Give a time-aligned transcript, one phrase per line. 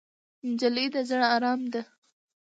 [0.47, 1.81] نجلۍ د زړه ارام ده.